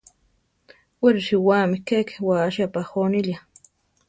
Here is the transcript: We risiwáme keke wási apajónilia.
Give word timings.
We 1.01 1.07
risiwáme 1.15 1.77
keke 1.87 2.15
wási 2.27 2.59
apajónilia. 2.67 3.39